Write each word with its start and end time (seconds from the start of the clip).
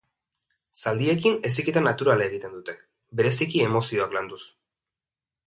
Zaldiekin 0.83 1.37
heziketa 1.49 1.83
naturala 1.89 2.25
egiten 2.31 2.57
dute, 2.57 2.75
bereziki 3.21 3.63
emozioak 3.69 4.19
landuz. 4.19 4.43